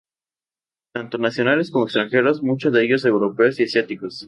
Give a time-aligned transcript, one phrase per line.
[0.95, 4.19] Tanto nacionales como extranjeros, muchos de ellos europeos y asiáticos.